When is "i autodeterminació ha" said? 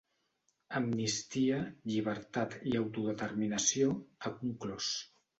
2.71-4.33